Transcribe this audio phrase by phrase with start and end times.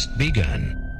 [0.00, 0.99] Just begun.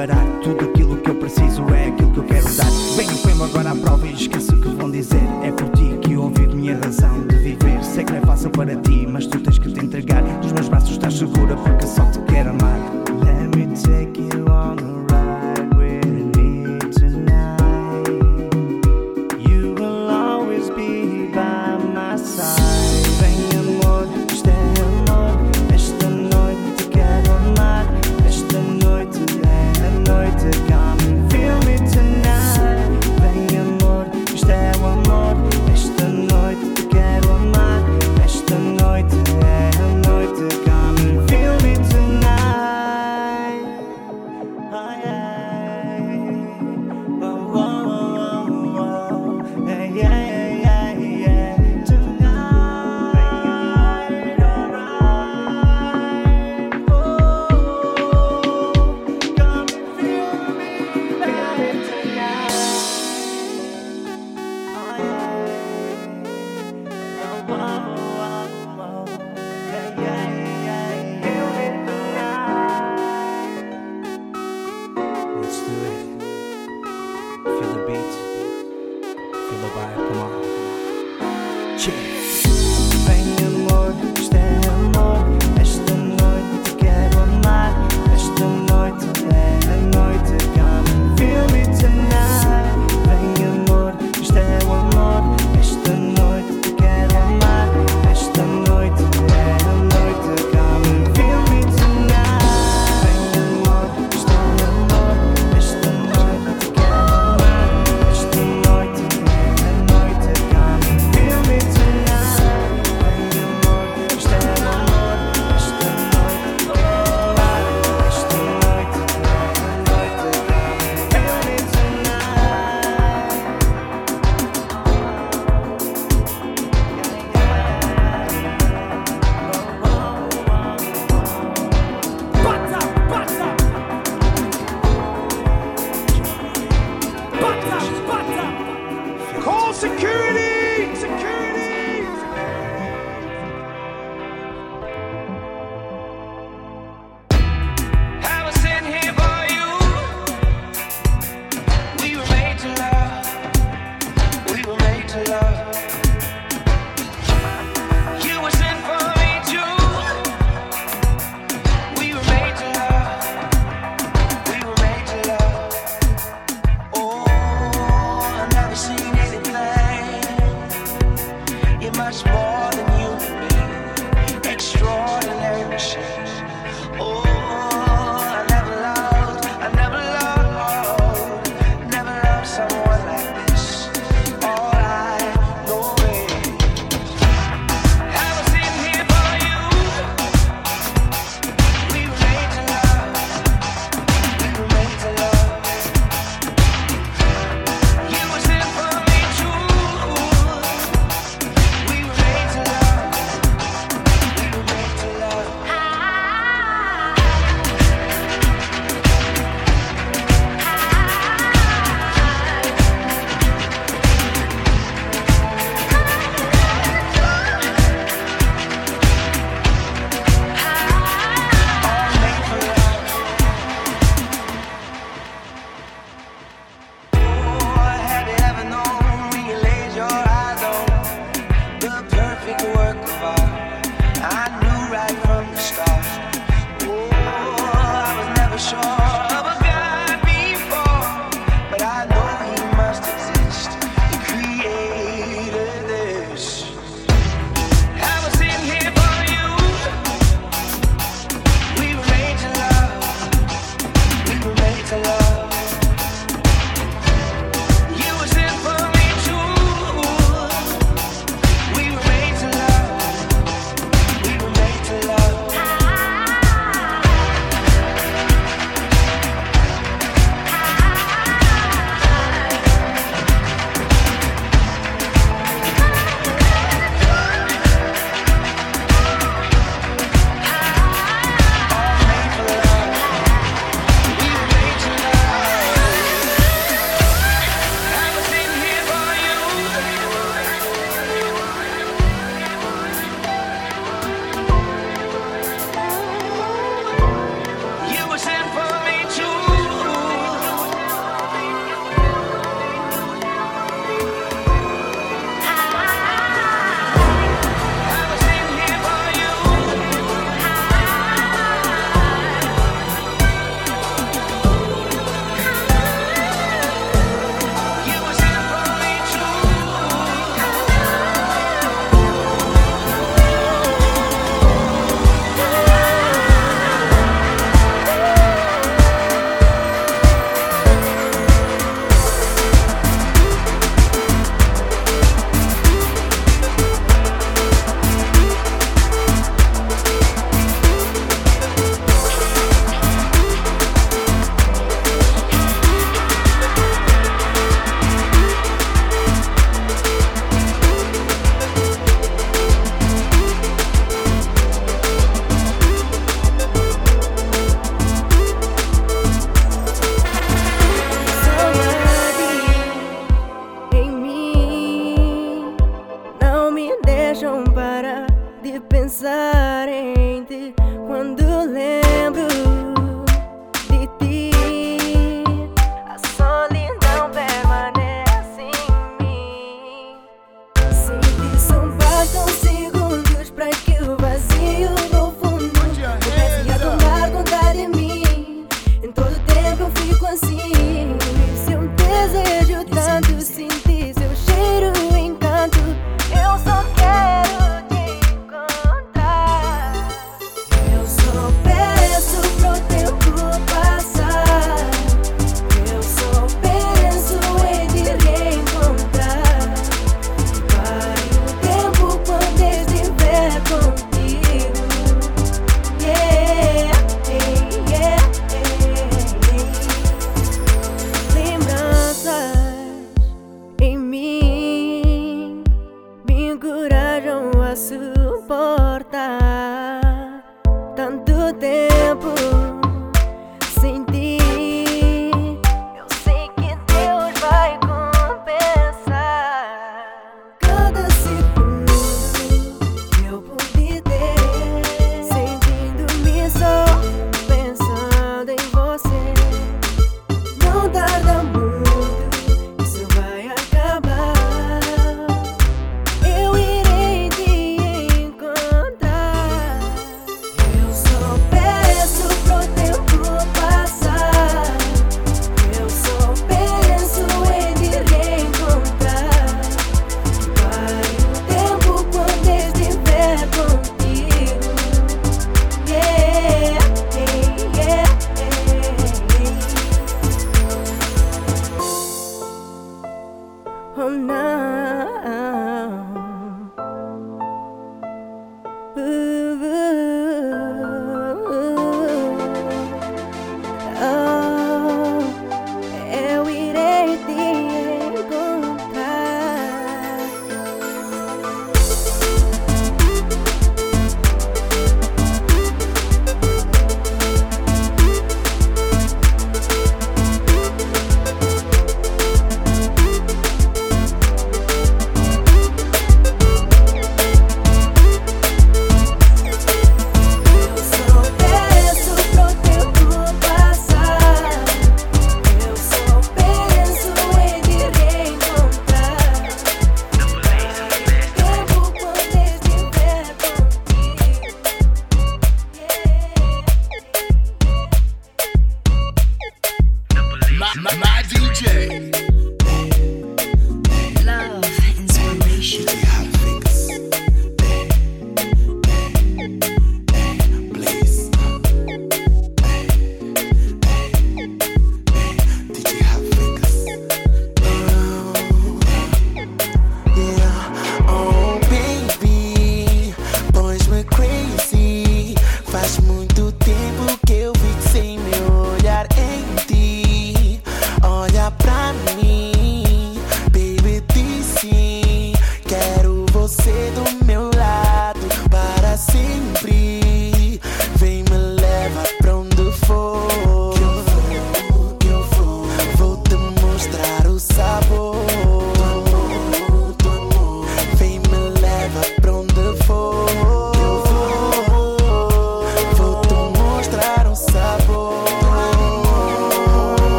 [0.00, 0.40] Parar.
[0.40, 0.69] Tudo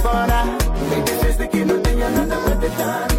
[0.00, 0.44] fora.
[0.90, 3.09] Tem certeza que não tenho nada pra te dar.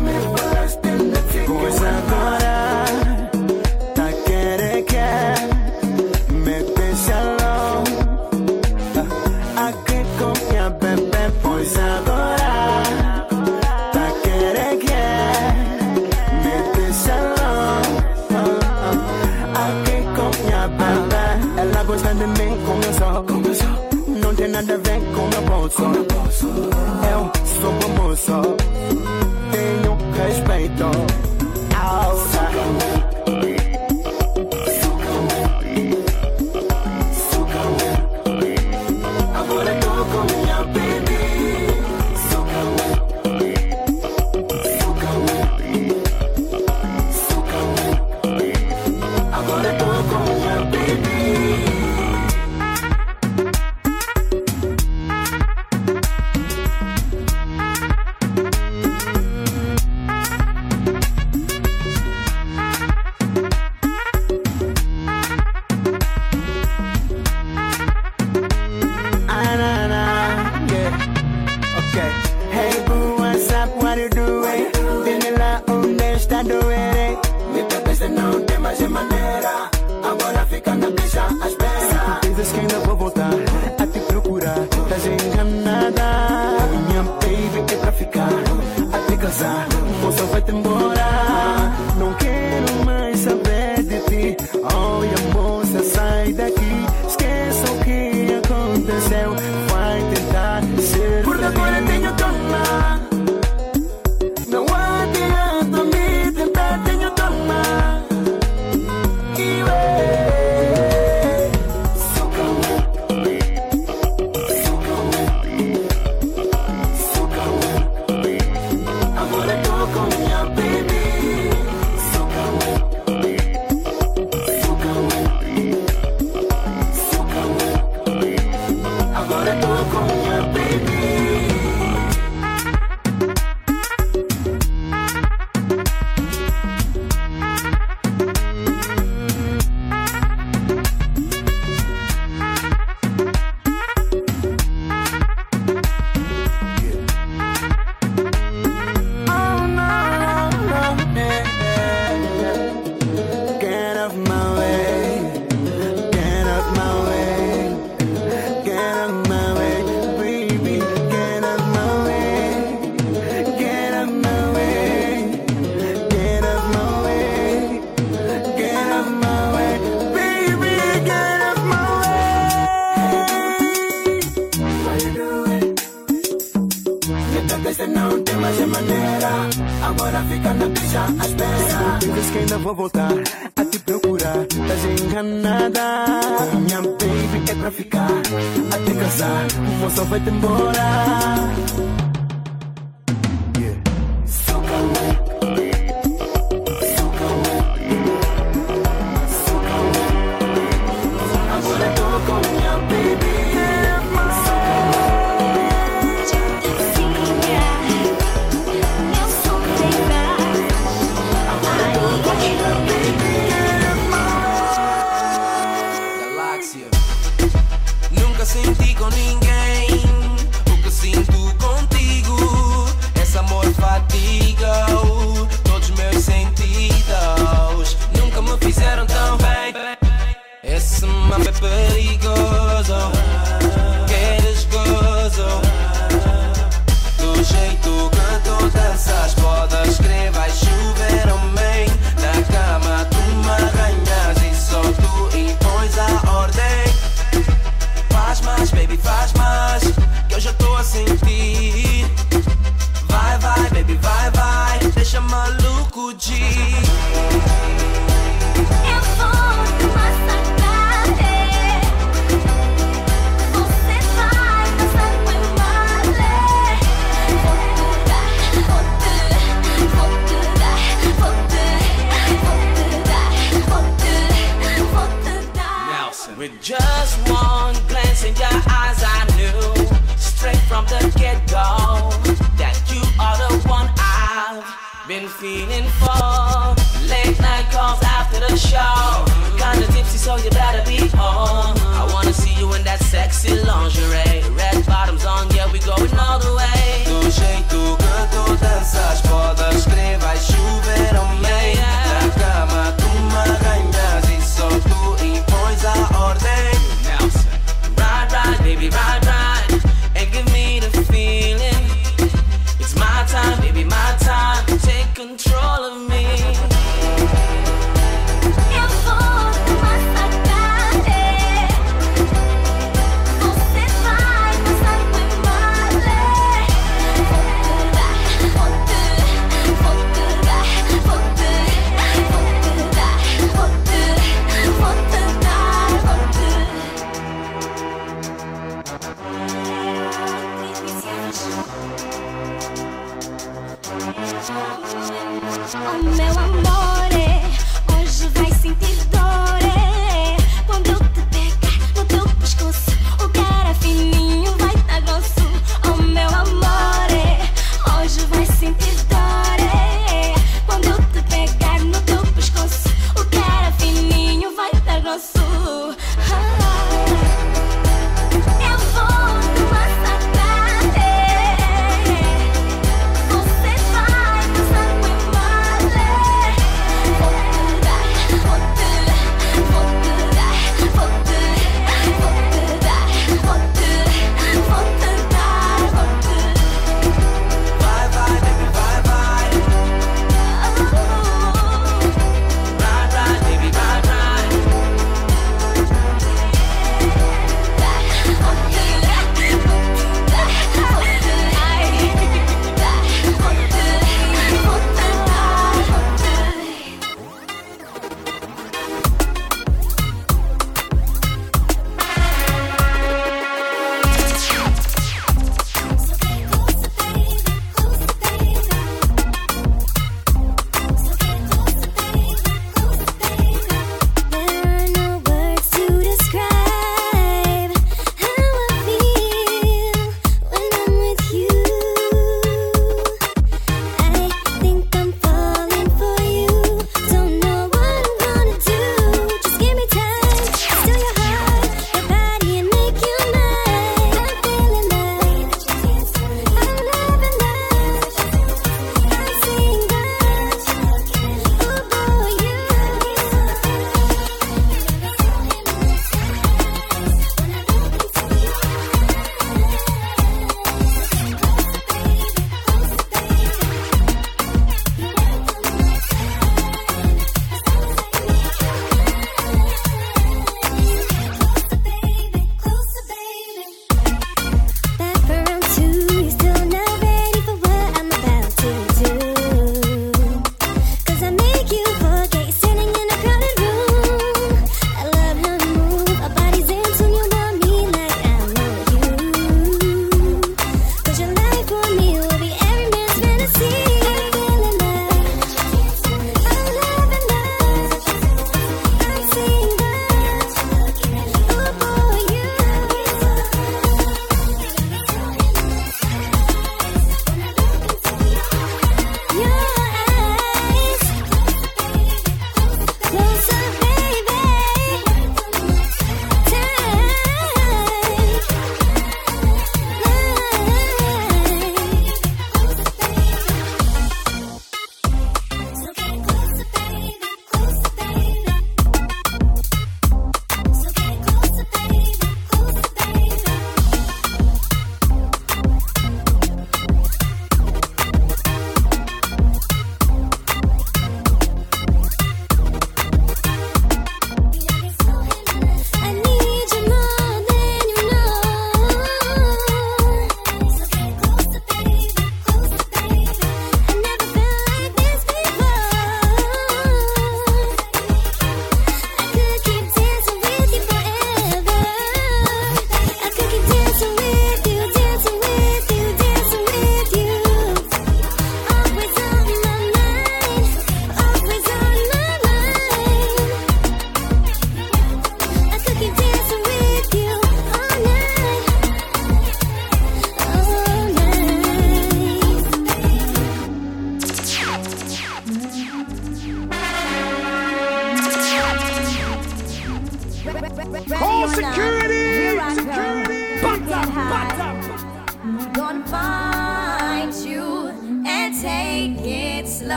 [285.71, 286.75] waiting for.
[287.07, 289.25] Late night calls after the show.
[289.57, 291.75] Kinda tipsy, so you better be home.
[291.99, 293.60] I wanna see you in that sexy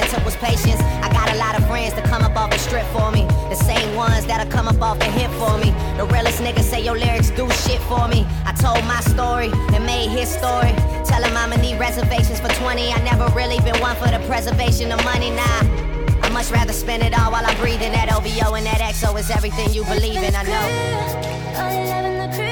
[0.00, 0.80] it took was patience.
[1.04, 3.24] I got a lot of friends to come up off the strip for me.
[3.48, 5.70] The same ones that'll come up off the hip for me.
[5.96, 8.26] The realest niggas say your lyrics do shit for me.
[8.44, 10.72] I told my story and made his story.
[11.04, 12.92] Tell him I'ma need reservations for 20.
[12.92, 15.62] I never really been one for the preservation of money, nah.
[16.22, 17.92] I much rather spend it all while I'm breathing.
[17.92, 22.49] That OVO and that XO is everything you believe in, I know.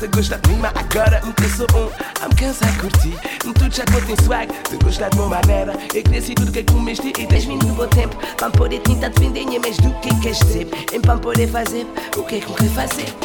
[0.00, 1.88] te gosta de mim, mas agora me sou um.
[2.24, 3.18] I'm cansado de curtir,
[3.52, 4.48] tudo já conta em swag.
[4.68, 7.86] se gosta de uma maneira, eu cresci tudo que comeste e tens vindo no bom
[7.88, 8.16] tempo.
[8.38, 8.80] Para poder
[9.10, 10.68] de defender, mas do que queres dizer?
[10.92, 11.86] Em para poder fazer,
[12.16, 13.19] o que é que me fazer?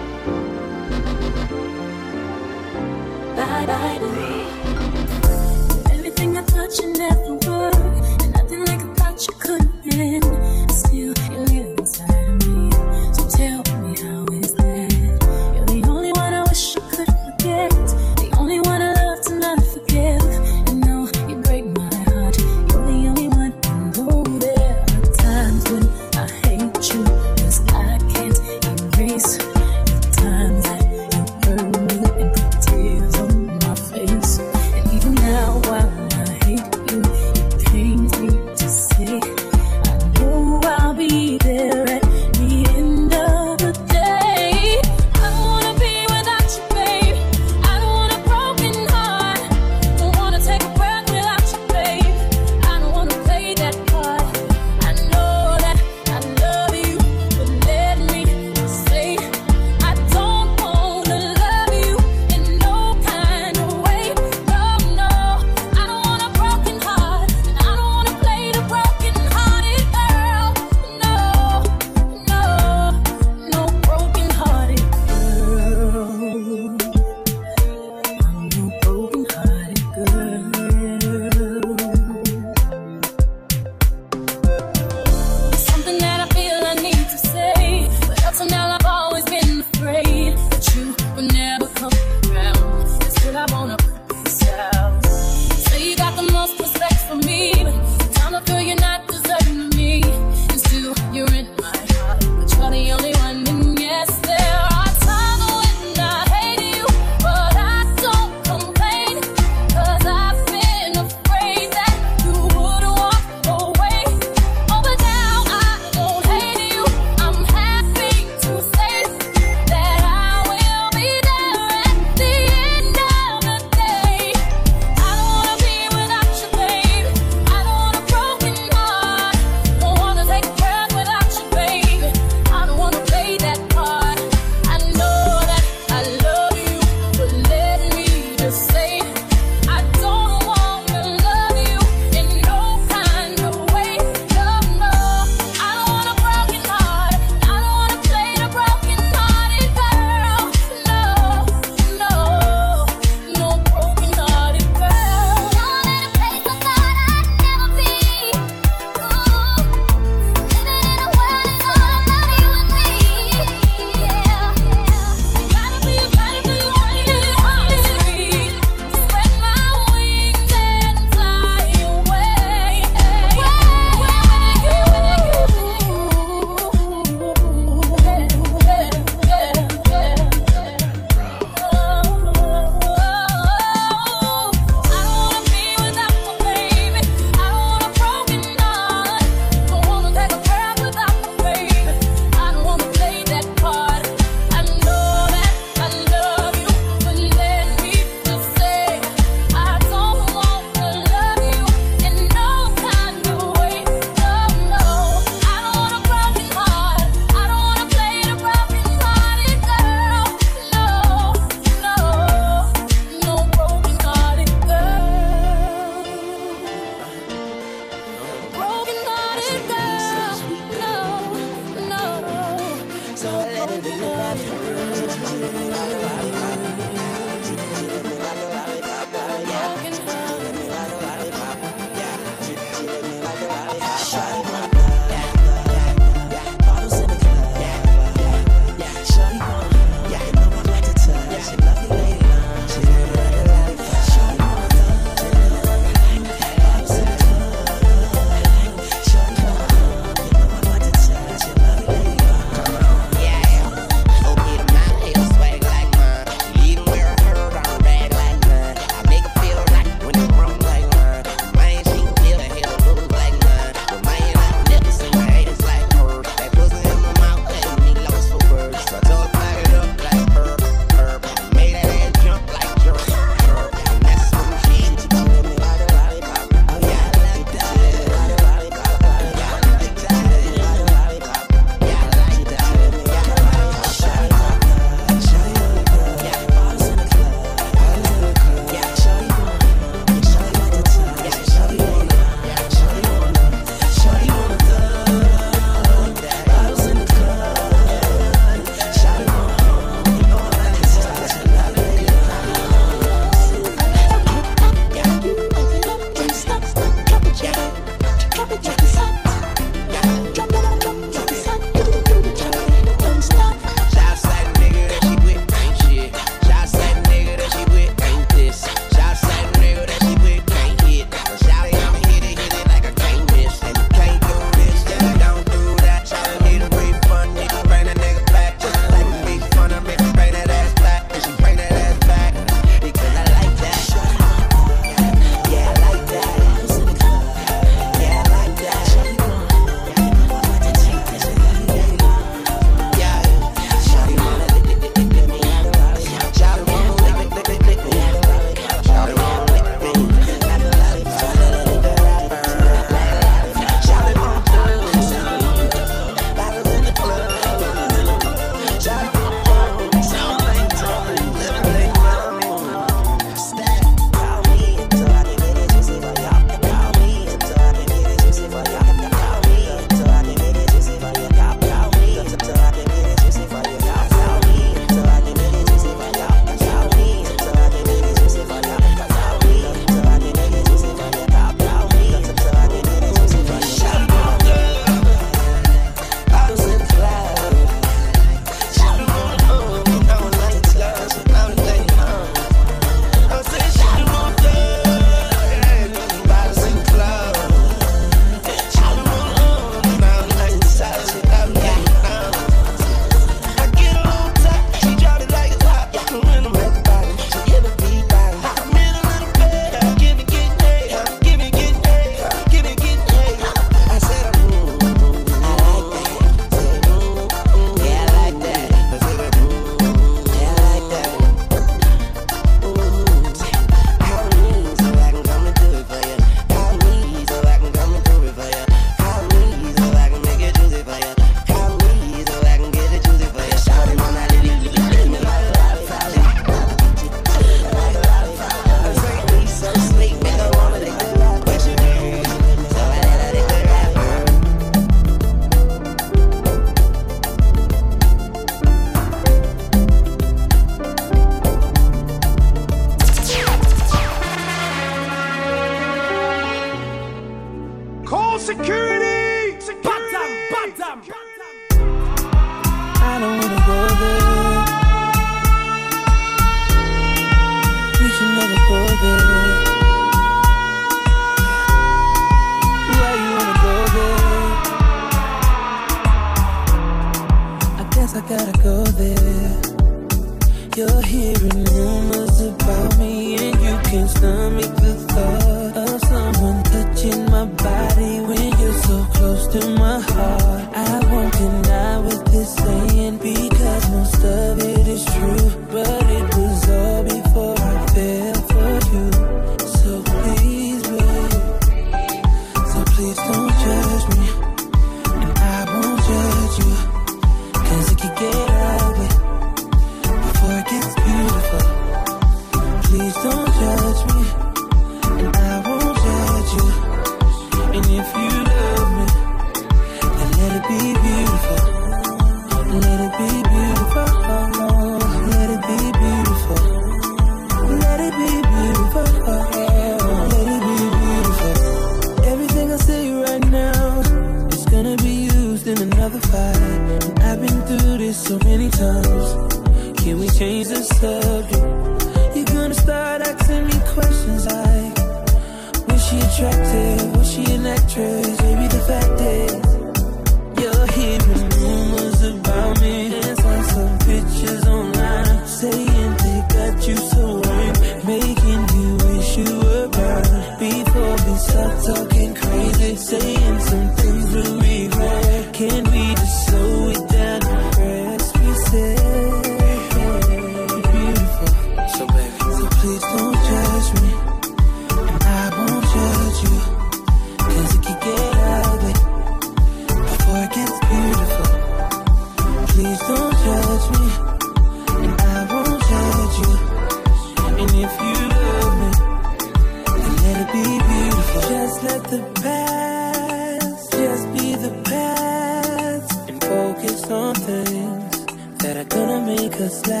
[592.11, 598.25] the past, just be the past, and focus on things
[598.57, 600.00] that are gonna make us laugh.